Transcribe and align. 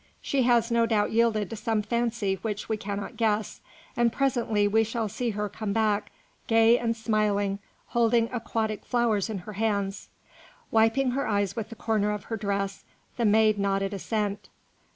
She 0.19 0.41
has 0.41 0.71
no 0.71 0.87
doubt 0.87 1.11
yielded 1.11 1.47
to 1.51 1.55
some 1.55 1.83
fancy 1.83 2.39
which 2.41 2.67
we 2.67 2.75
cannot 2.75 3.17
guess, 3.17 3.61
and 3.95 4.11
presently 4.11 4.67
we 4.67 4.83
shall 4.83 5.07
see 5.07 5.29
her 5.29 5.47
come 5.47 5.73
back, 5.73 6.11
gay 6.47 6.79
and 6.79 6.97
smiling, 6.97 7.59
holding 7.89 8.27
aquatic 8.33 8.83
flowers 8.83 9.29
in 9.29 9.37
her 9.45 9.53
hands." 9.53 10.09
Wiping 10.71 11.11
her 11.11 11.27
eyes 11.27 11.55
with 11.55 11.69
the 11.69 11.75
corner 11.75 12.09
of 12.13 12.23
her 12.33 12.35
dress, 12.35 12.83
the 13.17 13.25
maid 13.25 13.59
nodded 13.59 13.93
assent. 13.93 14.49